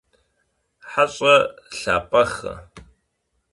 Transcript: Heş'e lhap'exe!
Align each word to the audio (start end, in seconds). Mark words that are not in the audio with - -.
Heş'e 0.91 1.35
lhap'exe! 1.79 2.53